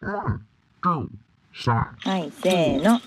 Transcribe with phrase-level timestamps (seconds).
[0.00, 0.38] は
[2.18, 3.00] い、せーの。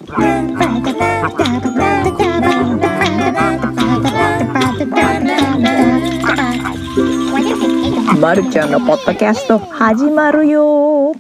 [8.20, 11.14] まるちゃんのポッドキャスト始まるよ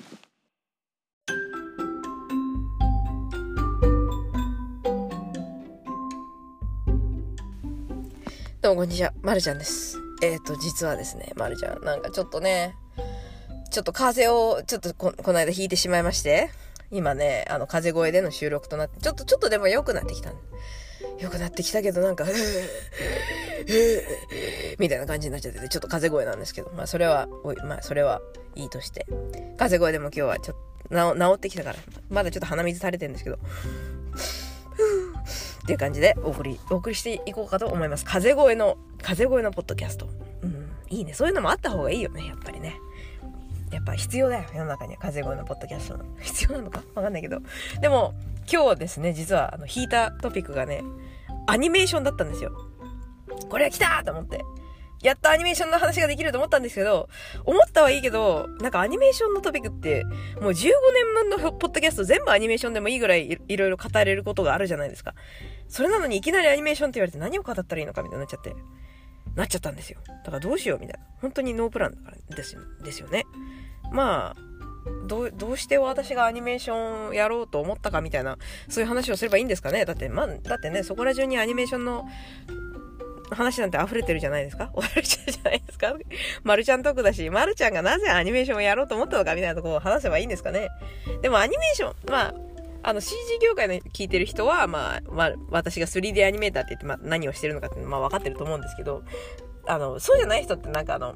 [8.62, 9.98] どうもこんにちは、まるちゃんです。
[10.22, 12.76] えっ、ー、と、実はですね、まるちゃん、なんかちょっとね、
[13.72, 16.52] ちょっと風邪を、ちょっとこ、この間引いてしまいまして、
[16.92, 20.34] 今ね、あの、風邪声での収録となって、ちょっと、ちょっとでも良くなってきた。
[21.20, 22.26] 良くなってきたけど、なんか、
[24.78, 28.21] みたいな感じになっちゃってて、ちょっと風声なんですけど、まあ、それは、おい、まあ、それは
[28.56, 29.06] いいとして、
[29.57, 30.57] 風声でも今日はちょっ
[30.90, 31.79] と、治ってきたから、
[32.09, 33.40] まだちょっと鼻水垂れてるんですけど、っ
[35.66, 38.03] ていう感じでお送り、お送りしていこうかと思います。
[38.03, 40.09] 風声の、風声のポッドキャスト。
[40.42, 41.14] うん、いいね。
[41.14, 42.76] そういうのもあった方がいいよね、やっぱりね。
[43.72, 46.06] やっぱ必要だよ、世の中には風声のポッドキャストの。
[46.22, 46.84] 必要なのか？
[46.95, 47.39] わかんないけど。
[47.81, 48.14] でも、
[48.52, 50.84] 今日ですね、実は、あの、引いたトピックがね、
[51.48, 52.52] アニメーションだったんですよ。
[53.50, 54.44] これは来たと思って。
[55.02, 57.10] やっとアニメーションの話ができると思ったんですけど、
[57.45, 60.04] 思ったはいいけど、なんかアニメーションのトピックって、
[60.40, 60.70] もう15年
[61.14, 65.16] 分のポッドキャスト全部アニメーションでもいいぐらいいろいろ語れることがあるじゃないですか。
[65.67, 68.54] それなのにいきなりアニメーションって言われて何を語ったらいいのかみたいになっちゃって、
[69.36, 70.00] なっちゃったんですよ。
[70.23, 71.06] だからどうしようみたいな。
[71.20, 73.26] 本当にノープランだからですですよね。
[73.92, 74.52] まあ、
[75.06, 78.38] どう、して私がアニメーションやろうと思ったかみたいな、
[78.70, 79.86] そういう話をすればいいんですかね。
[79.86, 82.08] だって、まあ、だってね、そこら中にアニメーションの
[83.36, 84.72] 話なんて溢れてるじゃないですか。
[84.75, 85.94] 終わるじゃないですか。
[86.44, 90.70] まるちゃんトークだし、まるちゃんがなぜアニメーションをやろうと思ったのかみたいなところを話せばいいんですかね。
[91.22, 92.36] でもアニメーション、まあ、
[92.83, 99.03] あの CG 業界の聞いてる人は、まあ、まあ、私が 3D アニメーターって言って、まあ、何をしてるのかって、まあ、分かってると思うんですけど、
[99.67, 101.16] あの、そうじゃない人ってなんかあの、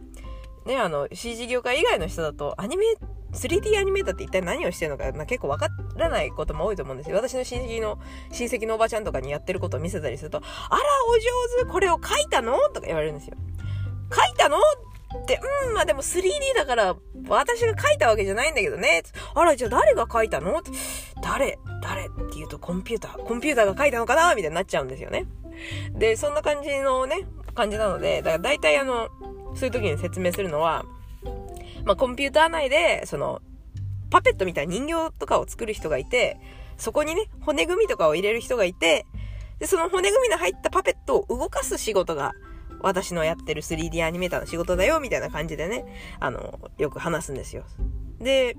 [0.66, 2.85] ね、あの、CG 業界以外の人だと、アニメ、
[3.33, 7.16] 3D アニメーターって一体何をしてるのか、まあ、結構分からないことも多いと思うんですよ。
[7.17, 7.99] 私の親戚の、
[8.31, 12.57] 親戚のおばちゃんとかにやってることを見せたりすると、あら、お上手これを書いたの？
[12.69, 13.38] とか言われるんですよ。
[14.12, 14.57] 書いたの？
[14.57, 16.95] って、うん、まあでも 3D だから、
[17.28, 19.03] 私が書いたわけじゃないんだけどね。
[19.34, 20.62] あら、じゃあ誰が書いたの？
[21.22, 23.23] 誰誰って言うとコンピューター。
[23.23, 24.34] コンピューターが書いたのかな？
[24.35, 25.25] みたいになっちゃうんですよね。
[25.91, 29.09] で、そんな感じのね、感じなので、だから大体あの、
[29.55, 30.85] そういう時に説明するのは、
[31.85, 33.41] まあコンピューター内で、その、
[34.09, 36.38] パペットみたいな人形とかを作る人がいて、
[36.77, 39.05] そこにね、骨組みとかを入れる人がいて、
[39.59, 42.33] で、その骨組みの入ったパペットを動かす仕事が、
[42.81, 45.85] 私のやってる 3D アニメーターの仕事だよ、みたいな感じでね、
[46.19, 47.63] あの、よく話すんですよ。
[48.19, 48.55] で、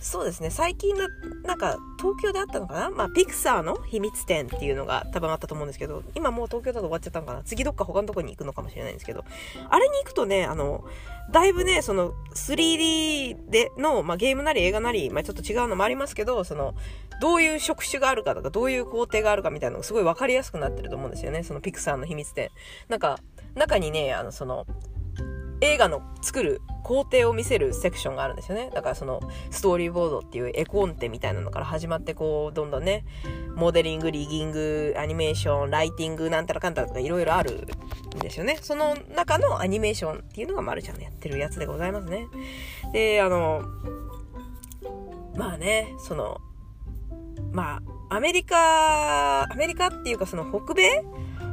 [0.00, 1.08] そうですね、最近な、
[1.44, 2.90] なんか、東京であったのかな？
[2.90, 7.42] まあ、ピクサーの秘密展っていうのが多分あったと思うんですけど、今もう東京だと終わっちゃったのかな？
[7.42, 9.24] 次どっか他のとこに行くのかもしれないんですけど、
[9.68, 10.84] あれに行くとね、あの、
[11.32, 16.74] だいぶね、その 3D での、まあ、ゲームなり映画なり、まあ、ちょっと違うのもありますけど、その、
[17.20, 21.42] どういう職種があるかとか、どういう工程があるかみたいなのがすごいわかりやすくなってると思うんですよね。
[21.42, 22.50] そのピクサーの秘密展。
[22.88, 23.18] なんか、
[23.56, 24.64] 中にね、あの、その、
[25.60, 28.70] 映画の作る工程を見せるセクションがあるんですよね。
[28.72, 29.20] だからその
[29.50, 33.04] ストーリーボードっていう絵コンテみたいなのから始まってこうどんどんね、
[33.54, 37.66] モデリング、リギング、アニメーション、ライティングなんたらかんたらとかいろいろある
[38.16, 38.58] んですよね。
[38.62, 42.26] その中のアニメーションっていうのがまるちゃんのやってるやつでございますね。
[42.92, 43.62] で、あの、
[45.36, 46.38] まあね、その、
[47.52, 51.04] まあ、アメリカ、アメリカっていうかその北米？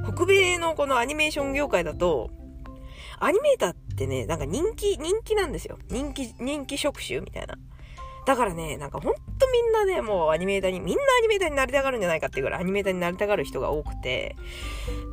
[0.05, 2.29] 北米のこのアニメーション業界だと、
[3.19, 5.79] アニメーターってね、なんか人気、人気なんですよ。
[5.89, 7.57] 人気、人気職種みたいな。
[8.25, 14.35] だからね、なんかほんとみんなね、もうアニメーターに、みんなアニメーターになりたがるんじゃないかっていうぐらいアニメーターになりたがる人が多くて、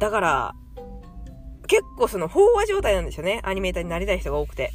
[0.01, 0.55] だから、
[1.69, 3.41] 結構その飽和状態なんですよね。
[3.45, 4.73] アニメーターになりたい人が多くて。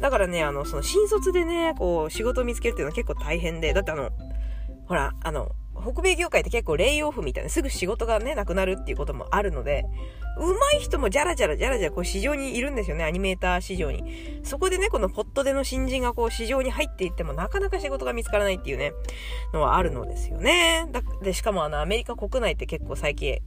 [0.00, 4.10] だからね、あの、その新卒でね、こう、仕事を見つけるっていうのは結構大変で、だってあの、
[4.86, 9.84] ほら、あの、北米業界って結構レイオフみたいな、すぐ仕事がね、なくなるっていうこともあるので、
[10.38, 14.40] 上手い人もじゃらじゃらじゃらじゃらこう市場にいるんですよね、アニメーター市場に。
[14.42, 18.92] そこでね、このポットでの新人がこう市場に入っていってもなかなか仕事が見つからないっていうね、
[19.52, 20.86] のはあるのですよね。
[20.92, 23.38] だで、しかもあのアメリカ国内って結構最近、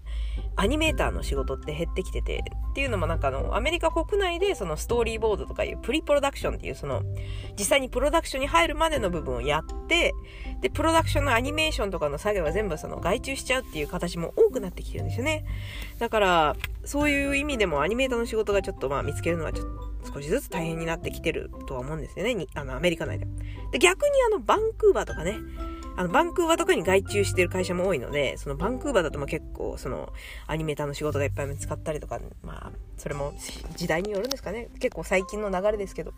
[0.55, 7.01] アニメーターの仕事って減ってきてて、っていうのもなんかあの、アメリカ国内でそのストーリーボードとかいうプリプロダクションっていうその、
[7.57, 10.13] 実際にプロダクションに入るまでの部分をやって、
[10.61, 15.45] で、プロダクションのアニメーションとかの作業は全部その外注しちゃうっていう形も多くなってきてるんですよね。
[15.99, 16.55] だから、
[16.85, 19.67] そういう意味でもアニメーターの仕事がちょっとまあ見つけるのはちょっ
[20.03, 22.33] と少しずつ大変になってきてるとは思うんですよね。
[22.33, 23.27] にあの、アメリカ内で。
[23.71, 25.35] で、逆にあの、バンクーバーとかね、
[25.95, 30.11] あの、バンクーバーとかに外注してる会社も多いので、そのバンクーバーだとまあ結構、その、
[30.47, 33.33] アニメーターの仕事がいっぱい見つかったりとか、まあ、それも
[33.75, 34.69] 時代によるんですかね。
[34.79, 36.13] 結構最近の流れですけど。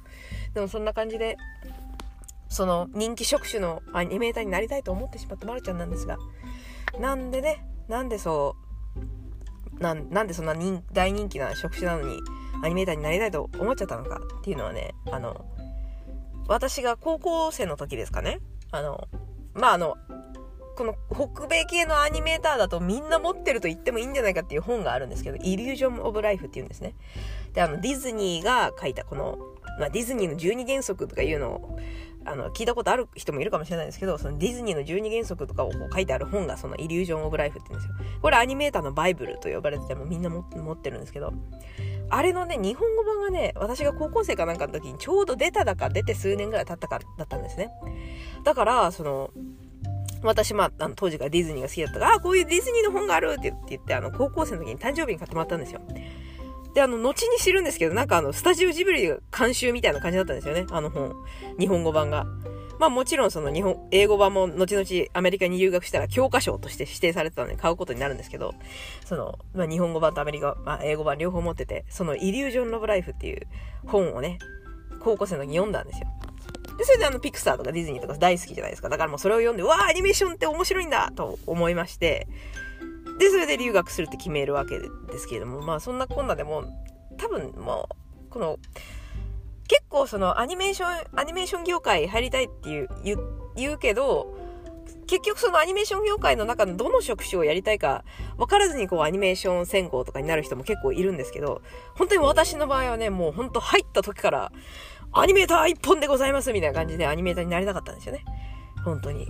[0.53, 1.37] でもそんな感じで、
[2.49, 6.17] その人気職種のアニメーターになりたいと思ってしまったまるちゃんなんですが、
[6.99, 8.55] なんでね、なんでそ
[9.79, 12.19] う、なんでそんな人大人気な職種なのに
[12.63, 15.45] アニメーターになりたいと思っちゃったのかっていうのはね、あの、
[16.47, 18.39] 私が高校生の時ですかね、
[18.71, 19.07] あの、
[19.53, 19.97] まあ、あの、
[20.75, 26.95] この北米系のアニメーターだとみんな持ってると言ってもいいんじゃないかっていう本があるんですけど、イリュージョン・オブ・ライフっていうんですね。
[27.53, 29.37] で、あの、ディズニーが書いたこの、
[29.79, 31.79] まあ、ディズニーの12原則とかいうのを、
[32.25, 37.95] あの、聞いたことある人もいるかもしれないんですけど、そのディズニーの12原則とかをこう書いてある本がそのイリュージョン・オブ・ライフって言うんですよ。
[38.21, 40.41] これアニメーターのバイブルと呼ばれててもみんな持
[40.73, 41.33] ってるんですけど、
[42.09, 47.71] あれのね、日本語版がね、私が高校生かなんかの時にちょうど出ただか出て数年ぐらい経ったかだったんですね。
[48.43, 49.31] だから、その、
[50.23, 55.81] 私、まあ、あの当時からディズニーが好きだったから、あ、こういうディズニーの本があるって言って、あの、高校生の時に誕生日に買ってもらったんですよ。
[56.75, 60.65] で、あの、後に知るんですけど、なんかあの、スタジオジブリ監修みたいな感じだったんですよね。
[60.69, 61.13] あの本。
[61.57, 62.25] 日本語版が。
[62.77, 68.53] まあもちろんその日本、英語版も後々アメリカに留学したら教科書として指定されてたので買うことになるんですけど、
[69.05, 73.47] その、まあ日本語版とアメリカ、まあ英語版両方持ってて、そのイリュージョン・ロブ・ライフっていう
[73.87, 74.39] 本をね、
[74.99, 76.07] 高校生の時に読んだんですよ。
[76.77, 78.89] で、それであの、ピクサーとかディズニーとか大好きじゃないですか。
[78.89, 82.27] だからもうそれを読んで、わあ、アニメーションって面白いんだと思いまして、
[83.17, 86.63] で、それで留学するって決めるわけですけれども、まあそんなこんなでも、
[87.17, 87.89] 多分も
[88.27, 88.59] う、この、
[89.67, 93.17] 結構そのアニメーション、アニメーション業界入りたいっていう、言
[93.55, 94.35] 言うけど、
[95.07, 98.03] 結局そのアニメーション業界の中のどの職種をやりたいか
[98.37, 101.61] 分からずにこうアニメーション専攻とかになる人も結構いるんですけど、
[101.95, 104.51] 本当に私の場合はね、もう本当入った時から
[105.11, 108.25] アニメーター一本でございますみたいな感じでアニメーターになりたかったんですよね。
[108.83, 109.27] 本当に。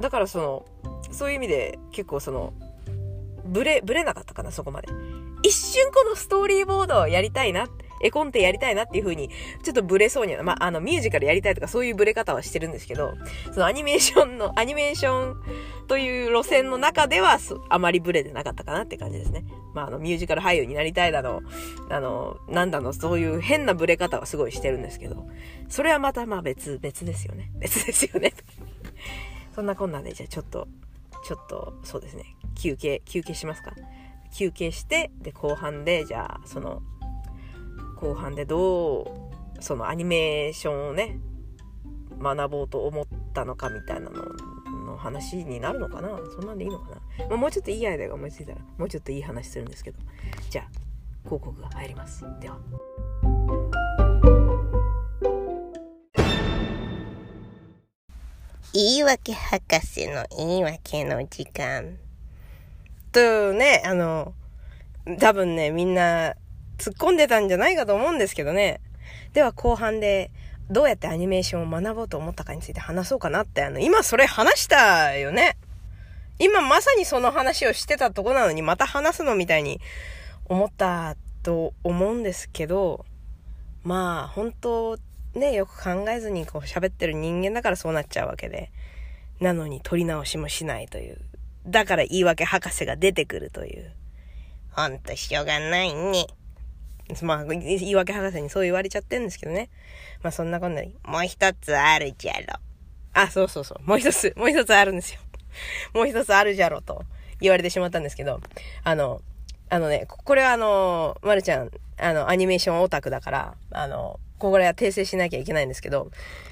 [0.00, 0.64] だからその、
[1.10, 2.54] そういう意味で結構その、
[3.50, 4.88] ブレ、ブレなかったかな、そこまで。
[5.42, 7.68] 一瞬このストーリーボードをやりたいな、
[8.02, 9.28] 絵コンテやりたいなっていう風に、
[9.62, 13.14] ちょっとブレそうには、まあ、あの、ミュージカルやりたいとかそういうブレ方はしてるんですけど、
[13.52, 15.36] そのアニメーションの、アニメーション
[15.86, 17.38] という路線の中では、
[17.68, 19.44] あまりブレてなかったかなって感じですね。
[19.74, 21.42] まあ、あの、ミュージカル俳優になりたいだの、
[21.90, 25.26] あの、なんだの、そういう変なブレ方はすごいしてるんですけど、
[25.68, 27.50] それはまたまあ別、別ですよね。
[27.58, 28.32] 別ですよね。
[29.54, 30.68] そんなこんなで、じゃあちょっと、
[31.24, 33.72] ちょっと、そうですね、休憩、休憩しますか？
[34.32, 36.82] 休憩して、で、後半で、じゃあ、その、
[37.96, 41.18] 後半でどう、そのアニメーションをね、
[42.18, 44.22] 学ぼうと思ったのかみたいなの
[44.86, 46.18] の話になるのかな？
[46.34, 46.96] そんなんでいいのかな、
[47.28, 49.98] まあ、もうちょっといいアイデアが思いついたら、もうちょっといい話するんですけど。
[50.48, 50.68] じゃあ、
[51.24, 52.24] 広告が入ります。
[52.40, 52.58] では。
[58.72, 61.98] 言い訳博士の言い訳の時間。
[63.10, 64.32] とね、あの、
[65.18, 66.34] 多分ね、みんな
[66.78, 68.80] 突っ込んでたんじゃないかと思うんですけどね。
[69.32, 70.30] では後半で、
[70.70, 75.56] どうやってアニメーションを学ぼうと思ったかについて話そうかなって、あの、今それ話したよね。
[76.38, 79.80] 今まさにその話をしてたとこなのにまた話すのみたいに
[80.46, 83.04] 思ったと思うんですけど、
[83.82, 84.98] まあ、本当
[85.34, 88.70] ね、よく考えずにこう喋ってる人間だからそうなっちゃうわけで。
[89.40, 91.18] なのに取り直しもしないという。
[91.66, 93.92] だから言い訳博士が出てくるという。
[94.72, 96.26] ほんとしょうがないね。
[97.22, 99.70] まあ、言い訳博士にそう言われちゃってるんですけどね。
[100.22, 100.94] まあそんなこんなに。
[101.04, 102.60] もう一つあるじゃろ。
[103.14, 103.88] あ、そうそうそう。
[103.88, 105.20] もう一つ、もう一つあるんですよ。
[105.94, 107.04] もう一つあるじゃろと
[107.40, 108.40] 言われてしまったんですけど、
[108.84, 109.22] あの、
[109.68, 116.10] あのね、これはあの、まるちゃん、あの、アニメーションオタクだから、あの、これは訂正しなきゃいけないんですけど、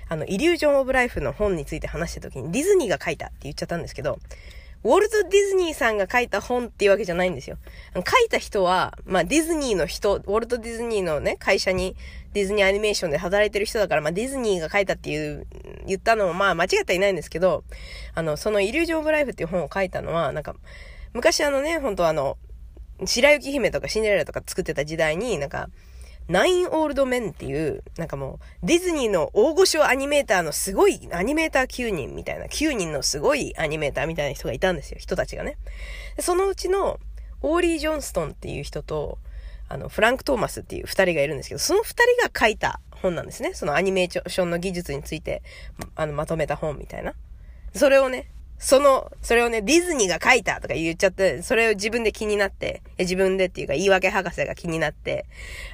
[0.08, 4.18] あの、イリュージョン・オブ・ライフの本について話した時にディズニーが書いたって言っちゃったんですけど、
[4.84, 7.58] ウォルト・ディズニーさんが書いた本っていうわけじゃないんですよ。
[7.94, 11.96] 書いた人は、まあディズニーの人、ウォルト・ディズニーのね、会社に
[12.32, 15.46] ディズニーアニメーションで働いてる人だから、まあディズニーが書いたっていう、
[15.86, 17.64] 言ったのもまあ間違ってはいないんですけど、
[18.14, 20.54] あの、そのイリュージョン・オブ・ライフっていう本を書いたのは、なんか、
[21.12, 22.38] 昔あのね、本当あの、
[23.06, 25.68] 白雪姫とかシンデレラとか作ってた時代に、なんか、
[26.28, 35.56] ナインオールドメンっていう、なんかもう、ディズニーの大御所アニメーターのすごい、アニメーター9人みたいな、9人のすごいアニメーターみたいな人がいたんですよ、人たちがね。
[36.20, 37.00] そのうちの、
[37.40, 39.18] オーリー・ジョンストンっていう人と、
[39.68, 43.54] あの、フランク・トーマスっていう二人がいるんですけど、その二人が書いた本なんですね。
[43.54, 45.42] そのアニメーションの技術について、
[45.94, 47.14] あの、まとめた本みたいな。
[47.74, 48.26] それをね、
[48.58, 55.26] その、それをね、ディズニーが書いたとか言っちゃって、それを自分で気になって、自分でっていうか言い訳博士が気になって、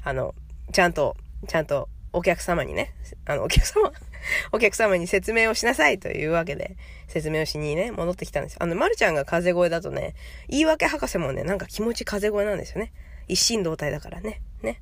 [0.03, 0.35] あの、
[0.73, 1.17] ちゃんと、
[1.49, 2.95] ちゃんとお客様にね、
[3.27, 3.91] あの、お客様
[4.53, 6.77] お客様に説明をしなさいというわけで、
[7.09, 8.59] 説明をしにね、戻ってきたんですよ。
[8.63, 10.15] あの、まるちゃんが風声だとね、
[10.49, 12.93] 言い訳博士もね、なんか気持ち風声なんですよね。
[13.29, 14.41] 一心同体だからね。
[14.63, 14.81] ね。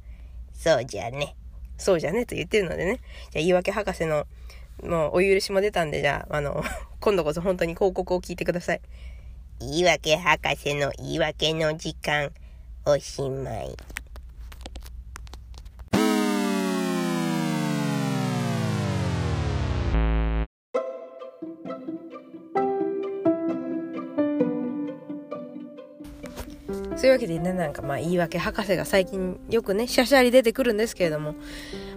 [0.55, 1.37] そうじゃね。
[1.79, 2.97] そうじゃねと言ってるのでね。
[2.97, 4.27] じゃあ言い訳博士の
[4.83, 6.63] もうお許しも出たんで、じゃあ、あの、
[7.01, 8.81] 今度こそ本当に広告を聞いてください。
[9.61, 12.33] 言い訳博士の言い訳の時間、
[12.85, 13.77] おしまい。
[27.03, 31.35] そういうわけでね、なんかまあ言い訳博士が最近よくね、シャシャリ出てくるんですけれども、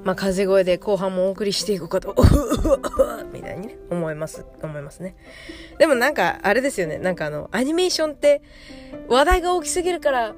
[0.04, 2.16] まあ風声で後半もお送りしていこうかと、
[3.32, 5.16] みたいにね、思います、思いますね。
[5.78, 8.42] でもなんか、あれですよね、なんかあの、アニメーションって
[9.08, 10.34] 話題が大きすぎるから、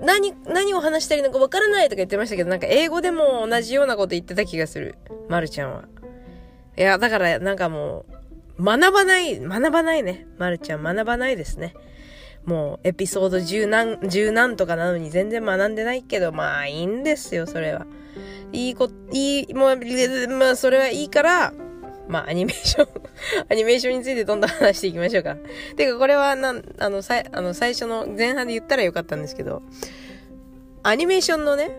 [0.00, 4.94] 何、何を話したらいいのかわからないとか言ってましたけど、なんか英語でも同じようなこと言ってた気がする。
[5.28, 5.86] まるちゃんは。
[6.78, 8.06] いや、だからなんかも
[8.60, 10.28] う、学ばない、学ばないね。
[10.38, 11.74] まるちゃん学ばないですね。
[12.46, 17.86] もうエピソード10何、10何とかなのに全然学んでないけど、まあいいんですよ、それは。
[18.52, 21.52] いいこ、いい、もう、まあそれはいいから、
[22.08, 22.88] まあアニメーション、
[23.48, 25.36] アニメーションについてどんどん話していきましょうか。
[25.76, 29.62] てかこれはなん、あの、さ、あの、最初の前半で言ったらよかったんですけど、
[30.82, 31.70] アニメーションのね、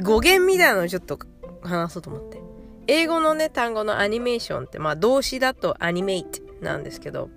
[0.00, 1.18] 語源みたいなのをちょっと
[1.62, 2.40] 話そうと思って。
[2.86, 7.30] 英語のね、単語のアニメーションって、まあ動詞だとアニメイトなんですけど、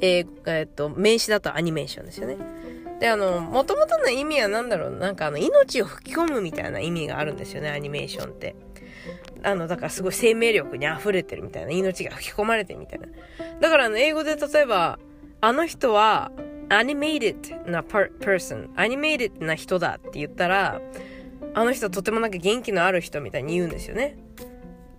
[0.00, 2.36] えーえーっと、名詞だとアニメーションですよね。
[3.00, 8.56] で、あの、元々の意味は何だろうなんかあの、命を吹き込むみたいな意味があるんですよね、アニメーションって。
[9.42, 13.06] あの、だからすごい生命力に溢れてるみたいな、命が吹き込まれてるみたいな。
[13.60, 14.98] だからあの、英語で例えば、
[15.40, 16.32] あの人は、
[16.68, 20.80] animated な per person、animated な人だって言ったら、
[21.54, 24.18] あの人とてもなんか元気のある人みたいに言うんですよね。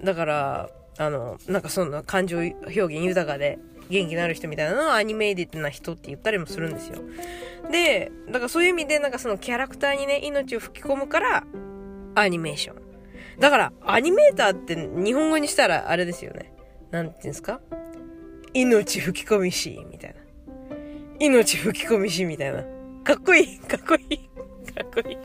[0.03, 6.99] だから、あの、なんかそんな感情表現豊かで元気のある人みたいなのをアニメーティッドな人って言ったりもするんですよ。
[7.71, 11.43] で、だからそういう意味でなんかそのキャラクターにね、命を吹き込むから、
[12.15, 12.81] アニメーション。
[13.39, 16.53] だから、アニメーターって日本語にしたらあれですよね。
[16.91, 17.61] なんていうんですか？
[18.53, 20.15] 命吹き込みし、みたいな。
[21.19, 22.63] 命吹き込みし、みたいな。
[23.03, 24.17] かっこいい、かっこいい、
[24.73, 25.17] かっこいい。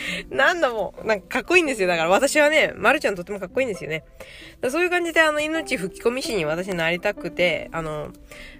[0.30, 1.88] なんだもん、なんかかっこいいんですよ。
[1.88, 4.04] だから私はね、まるちゃんとってもかっこいいんですよね。
[4.68, 8.12] そういう感じであの、命吹き込み師に私なりたくて、あの、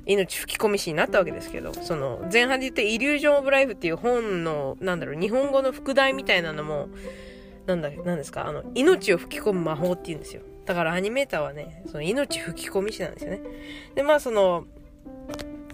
[0.06, 6.88] 命吹き込み師になったわけですけど、その、前半で言ったイリュージョン・オブ・ライフっていう本の、なんだろう、日本語の副題みたいなのも、
[7.66, 10.42] なんだ、なんですか、あの、命を吹き込む魔法って言うんですよ。
[10.64, 13.40] だからアニメーターはね、その命吹き込み師なんですよね。
[13.94, 14.66] で、まあその、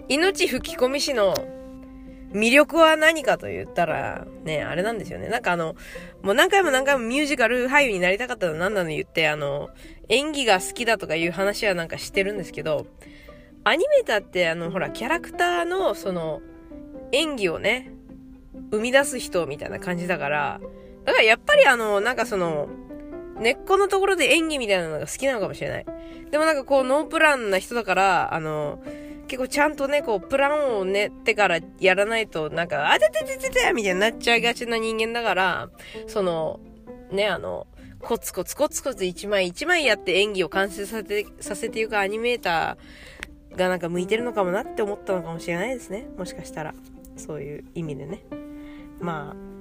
[0.09, 1.35] 命吹き込み師の
[2.33, 5.29] 魅力は何かと言ったら、ね、あれなんですよね。
[5.29, 5.75] なんかあの、
[6.23, 9.71] もう何回も何回もミュージカル俳優になりたかったの何なの言って、あの、
[10.09, 12.87] 演技が好きだとかいう話はなんかしてるんですけど、
[13.65, 16.41] アニメーターってあの、ほら、キャラクターのその、
[17.13, 17.93] 演技をね、
[18.71, 20.61] 生み出す人みたいな感じだから、
[21.05, 22.69] だからやっぱりあの、なんかその、
[23.39, 25.87] 根っこのところで演技みたいなのが好きなのかもしれない。
[26.31, 28.83] でもなんかこう、ノープランな人だから、あの、
[29.33, 35.71] 結構ちゃんとね、こう、プランを練ってからやらないと、なんか、あてててててみたいになっちゃいがちな人間だから、
[36.07, 36.61] その、
[37.11, 37.67] ね、あの、
[37.99, 46.09] コツコツコツコツ一枚一枚やって演技を完成させて、させていうかアニメーターがなんか向いてるのかもなって思ったのかもしれないですね。
[46.19, 46.75] もしかしたら。
[47.17, 48.23] そういう意味でね。
[49.01, 49.52] まあ、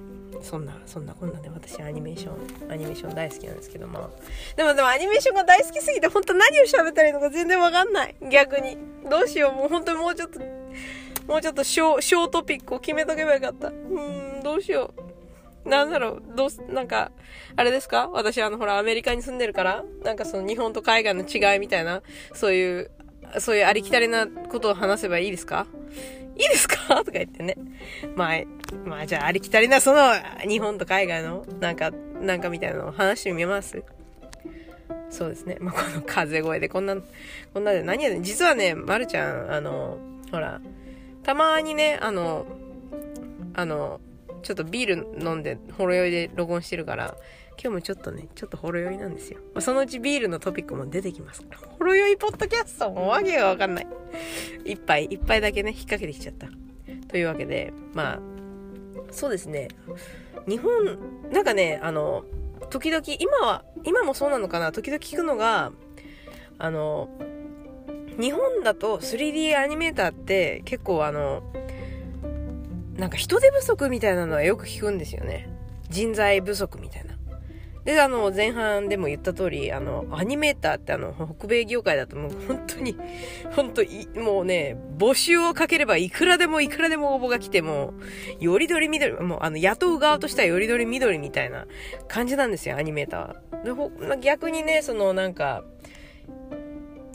[0.42, 2.30] そんな、そんなこんなで私アニメーショ
[2.68, 4.10] ン、アニメーション大好きなんですけど、まあ。
[4.56, 8.14] でもでもアニメーションが大好きすぎて本当何を喋ったらいいのか全然わかんない。
[8.30, 8.76] 逆に。
[9.08, 9.52] どうしよう。
[9.52, 10.40] もう本当にもうちょっと、
[11.26, 13.68] もうちょっと小、小トピックを決めとけばよかった。
[13.68, 14.92] うん、どうしよ
[15.64, 15.68] う。
[15.68, 17.12] なんだろう、どう、なんか、
[17.54, 18.08] あれですか？
[18.12, 22.02] 私あの、ほら、アメリカに住んでるから、なんかその日本と海外の違いみたいな、
[22.34, 22.90] そういう、
[23.38, 25.68] そういうありきたりなことを話せばいいですか？
[26.36, 26.76] いいですか？
[27.04, 27.56] とか言ってね。
[28.16, 28.40] まあ、
[28.84, 30.12] まあじゃあありきたりなその
[30.48, 33.82] 日本と海外のなんか、なんかみたいなのを話してみます？
[35.10, 35.58] そうですね。
[35.60, 36.96] まあこの風声でこんな、
[37.52, 38.22] こんなで何やねん。
[38.22, 39.98] 実はね、まるちゃん、あの、
[40.30, 40.60] ほら、
[41.22, 42.46] たまにね、あの、
[43.54, 44.00] あの、
[44.42, 44.86] ちょっとビー
[45.18, 47.14] ル飲んで、ほろ酔いで録音してるから、
[47.62, 49.38] 今日もちょっとね、ちょっとほろ酔いなんですよ。
[49.54, 51.58] まあ、そのうちビールのトピックも出てきますから。
[51.58, 53.86] ほろ酔いポッドキャストもわけがわかんない。
[54.64, 56.48] 一杯、一杯だけね、引っ掛けてきちゃった。
[57.06, 58.20] というわけで、まあ、
[59.12, 59.68] そうですね。
[60.48, 60.98] 日本、
[61.30, 62.24] なんかね、あの、
[62.68, 65.70] 時々、今は、今もそうなのかな、時々聞くのが、
[66.58, 67.10] あの、
[68.20, 71.42] 日本だと 3D アニメーターって結構あの、
[72.96, 75.48] なんか人手不足みたいなのはよく聞くんですよね。
[75.88, 77.11] 人材不足みたいな。
[77.84, 82.96] で、あの、前半でも言った通り、あの、アニメーターってあの、北米業界だともう本当に、
[83.56, 87.94] 本当に、もうね、募集をかければいくらでもいくらでも応募が来ても、
[88.38, 91.66] よりどり緑、もうあの、雇う側としてはよりどり緑みたいな
[92.06, 93.64] 感じなんですよ、アニメーターは。
[93.64, 95.64] で、ほ逆にね、そのなんか、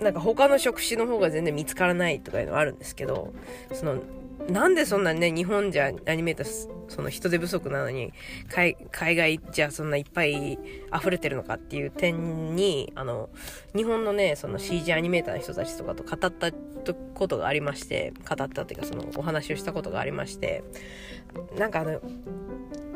[0.01, 3.33] なんか他の職種の方が全然見つからないとかいうのはあるんですけど、
[3.71, 4.01] その、
[4.50, 8.13] なんでそんなね、日本じゃアニメーター、その人手不足なのに、
[8.50, 10.58] 海外じゃそんないっぱい
[10.96, 13.29] 溢れてるのかっていう点に、あの、
[13.75, 16.51] 日本のね、その CG アニメーターの人たちとかと語った
[17.13, 20.63] ことがありまして、語ったっていうかそのお話をしたことがありまして、
[21.58, 22.00] なんかあの、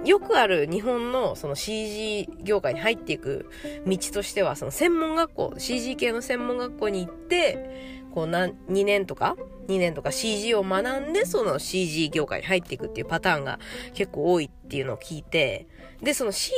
[0.05, 3.49] よくある日本のその CG 業界に入っていく
[3.85, 9.35] 道としては、その専門学校、CG 系の専門学校に行って、こう何、2年とか、
[9.67, 13.59] 2年とか CG を学んで、その CG 業界に入っていくっていうパターンが
[13.93, 15.67] 結構多いっていうのを聞いて、
[16.01, 16.53] で、その CG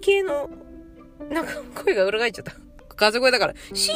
[0.00, 0.50] 系の、
[1.30, 2.52] なんか声が裏返っちゃった。
[3.00, 3.92] 風声だから、CG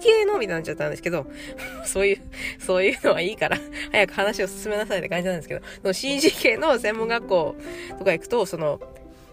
[0.00, 1.26] 系のみたいになっちゃったんですけど、
[1.84, 2.18] そういう、
[2.58, 3.58] そういうのはいいから、
[3.92, 7.56] 早く話を進めなさいって感じなんですけど、その CG 系の専門学校
[7.98, 8.80] とか行くと、その、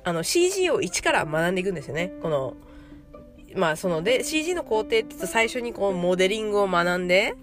[0.04, 2.12] あの CG を一から学んでいくんですよね。
[2.22, 2.56] この、
[3.56, 7.36] まあそので CG の工程って言うと最初にこうモデリングを学んで、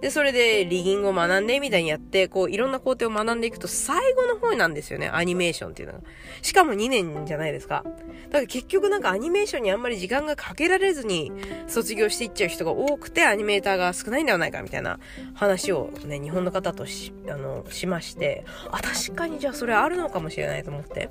[0.00, 6.00] で、それでリギングを学んでみたいにやって、こういろんな工程を学んでいくと最後の方なんですよね、アニメーションっていうのが。
[6.42, 7.84] しかも2年じゃないですか。
[7.84, 11.32] だから結局なんかアニメーションにあんまり時間がかけられずに
[11.66, 14.98] 卒業していっちゃう人が多くてアニメーターが少ないんではないかみたいな
[15.34, 21.10] 話をね、日本の方とし、あの、しまして、あ、確かにじゃあそれあるのかもしれないと思って。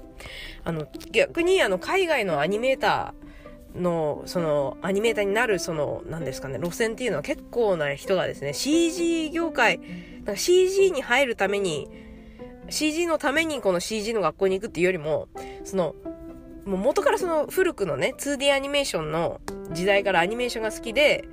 [0.64, 3.35] あの、逆にあの、海外のアニメーター、
[3.76, 9.80] の、その、アニメーターになる、その、なんですかね、路線っていうのは結構な人がですね、CG 業界、
[10.26, 11.90] なんか CG に入るために、
[12.70, 15.28] CG のためにこの CG の学校に行くっていうよりも、
[15.64, 15.96] その、
[16.66, 19.40] もう元からその古くのね、2D アニメーションの
[19.72, 21.26] 時代からアニメーションが好きで、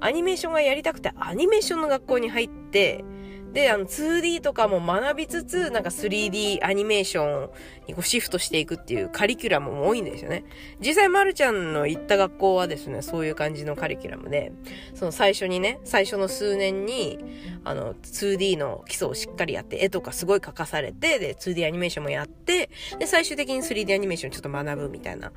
[0.00, 3.04] アニメーションがやりたくてアニメーションの学校に入って、
[3.52, 7.50] で、あの、2D とかも学びつつ、なんか 3D アニメーション
[7.88, 10.44] にこうシフトしていくっていうカリキュラムも多いんですよね。
[10.80, 14.52] 実際、まるちゃんの行った学校はですね、そういう感じのカリキュラムで、
[14.94, 17.18] その最初にね、最初の数年に、
[17.64, 25.32] あの、2D の基礎をしっかりやって、絵とかすごい描かされて、で、2D アニメーションもやって、で、最終的に 3D アニメーションちょっと学ぶみたいな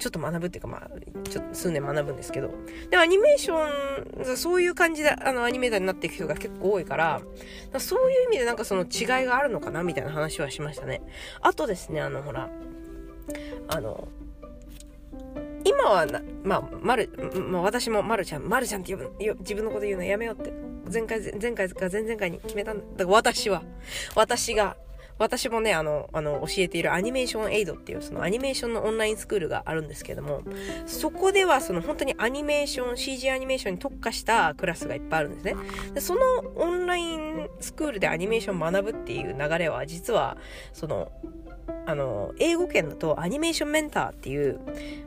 [0.00, 0.90] ちょっと学ぶっていうか、まあ、
[1.28, 2.50] ちょっと数年学ぶんですけど。
[2.90, 7.24] でも、アニメーション、そういう感じで、あの、アニメーターになっていく人が結構多いから、か
[7.74, 11.02] らそういう意味でなんかその違いがあるのかなみたいな話はしましたね。
[11.42, 12.48] あとですね、あの、ほら、
[13.68, 14.08] あの、
[15.64, 17.10] 今はな、まあ、まる、
[17.50, 20.52] まあ、私もまるちゃん、まるちゃんって呼ぶ、自分のこと言うのやめようって、
[20.90, 22.84] 前回、前回か前々回に決めたんだ。
[22.96, 23.62] だから私は、
[24.14, 24.76] 私が、
[25.20, 30.40] 私もね、あの、あの、教えているアニメーションエイドっていう、そのアニメーションのオンラインスクールがあるんですけども、
[30.86, 35.56] そこではその本当にアニメーション、CG アニメーションに特化したクラスがいっぱいあるんですね。
[35.92, 36.20] でその
[36.56, 40.38] オンラインスクールでアニメーションを学ぶっていう流れは、実は、
[40.72, 41.12] その、
[41.84, 44.58] あの、英語圏だとアニメーションメンターっていう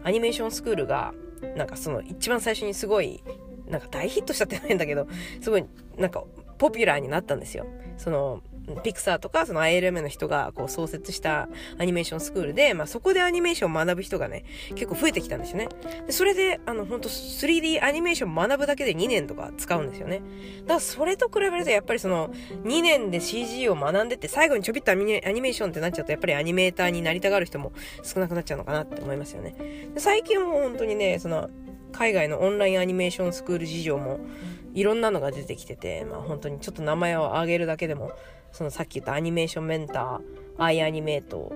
[0.04, 1.16] アニメーションスクールが、
[1.58, 3.24] なんかその一番最初にすごい、
[3.68, 5.08] なんか大ヒットしたってないんだけど、
[5.42, 5.66] すごい、
[5.98, 6.24] なんか、
[6.60, 7.66] ポピュラーになったんですよ。
[7.98, 8.44] その、
[8.84, 14.46] ピクサーとかその ILM の人がこう創設したアニメーションスクールで、まあそこでアニメーションを学ぶ人がね、
[14.76, 15.70] 結構増えてきたんですよね。
[16.06, 20.22] で、それで、あの、ほんと 3D アニメーションを学ぶだけで2年とか使うんですよね。
[20.62, 22.30] だからそれと比べるとやっぱりその
[22.64, 27.74] 2年で CG を学んでって最後にちょびっとアニメーションってなっちゃうとやっぱりアニメーターになりたがる人も
[28.04, 29.56] 少なくなっちゃうのかなって思いますよね。
[29.94, 31.50] で最近も本当にね、その
[31.92, 34.20] 海外のオンラインアニメーションスクール事情も
[34.74, 38.12] いろんなのが出てきてて、まあ本当にちょっと名前を挙げるだけでも
[38.54, 41.52] そのさっき言ったアニメーションメンター、アイアニメート、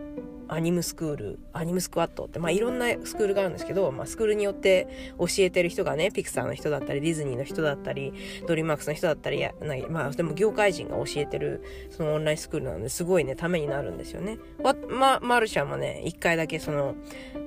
[0.50, 4.88] アニムスクール、アニムスクワットって、まあいろんなスクールがあるんですけど、まあスクールによって
[5.20, 8.14] 教えてる人がね、ピクサーの人だったり、ディズニーの人だったり、
[8.48, 9.46] ドリーマックスの人だったり、
[9.90, 14.38] まあでも業界人が教えてる、そのオンラインスクールなので、すごいね、ためになるんですよね。
[14.64, 16.96] わ、ま、マルシャンもね、一回だけその、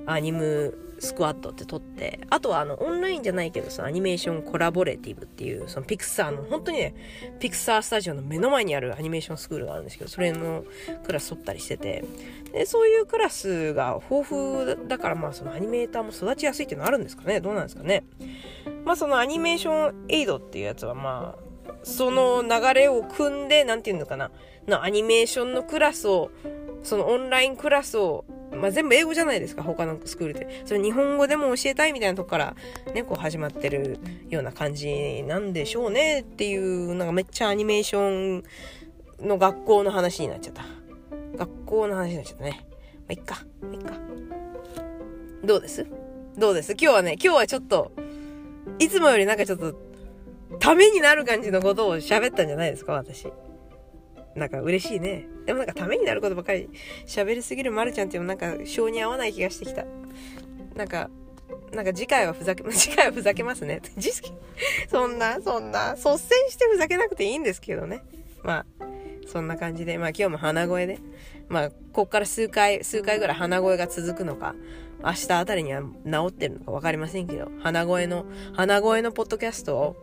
[0.05, 6.95] アニムスクワットって撮って、あとはあの、オンラインじゃないけどさ、アニメーションコラボレティブっていう、そのピクサーの、本当にね、
[7.39, 10.63] ピクサースタジオの目の前にあるアニメーションスクールがあるんですけど、それの
[11.03, 12.03] クラス取ったりしてて、
[12.53, 18.03] で、そういうクラスが豊富だから、まあそのアニメーターも育ちやすいっていうのあるんですかねどうなんですかね
[18.85, 21.35] まあそのアニメーションエイドっていうやつはま
[21.67, 24.31] あ、その流れを組んで、なんていうのかな、
[24.67, 26.31] のアニメーションのクラスを、
[26.83, 28.25] そのオンラインクラスを
[28.55, 30.61] まあ、全部英語じゃないですか、他のスクールで。
[30.65, 32.55] それ日本語でも教えたいみたいなとこから
[32.93, 33.99] ね、こう始まってる
[34.29, 38.43] ような感じなんでしょうねっていう、なんかめっちゃアニメーション
[39.21, 40.65] の学校の話になっちゃった。
[41.37, 42.65] 学校の話になっちゃったね。
[43.01, 43.93] まあ、いっか、まあ、いっか。
[45.43, 45.85] どうです？
[46.37, 46.73] どうです？
[46.73, 47.91] 今日はね、今日はちょっと、
[48.79, 49.75] いつもよりなんかちょっと、
[50.59, 53.27] ためになる感じのことを喋ったんじゃないですか、私。
[54.35, 55.27] なんか嬉しいね。
[55.45, 56.69] でもなんかためになることばかり
[57.05, 59.85] 喋りすぎるまるちゃんっていうのなんか性に合わない気がしてきた。
[60.75, 61.09] なんか、
[61.73, 63.81] なんか次回はふざけ、 次回はふざけますね。
[64.89, 68.03] そんな、そんな、率先してふざけなくていいんですけどね。
[68.43, 68.85] まあ、
[69.27, 70.99] そんな感じで、まあ今日も鼻声で、
[71.51, 74.55] まあ、こっから数回、数回ぐらい鼻声が続くのか、
[75.03, 79.97] 明日あたりには治ってるのかわかりませんけど、鼻声の、鼻声のポッドキャストを、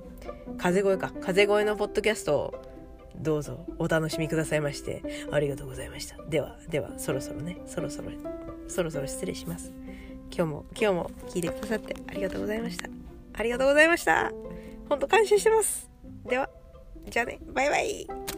[0.59, 2.55] 風声か、風声のポッドキャストを、
[3.17, 6.23] どうぞお楽しみくださいまして、ありがとうございました。
[6.29, 8.11] では、では、そろそろね、そろそろ、
[8.69, 9.73] そろそろ失礼します。
[10.31, 12.91] 今日も、今日も聞いてくださってありがとうございました。
[13.33, 14.31] ありがとうございました。
[14.91, 15.89] ほんと感謝してます。
[16.29, 16.51] では、
[17.09, 18.38] じゃあね、バイバイ。